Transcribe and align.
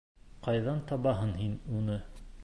Ҡайҙан 0.45 0.79
табаһың 0.91 1.33
һин 1.41 1.53
уны? 1.81 1.99